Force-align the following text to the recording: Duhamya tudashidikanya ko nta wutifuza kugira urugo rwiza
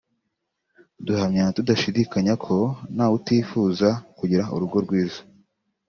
Duhamya 1.05 1.45
tudashidikanya 1.55 2.33
ko 2.45 2.57
nta 2.95 3.05
wutifuza 3.11 3.89
kugira 4.17 4.43
urugo 4.55 4.77
rwiza 4.85 5.21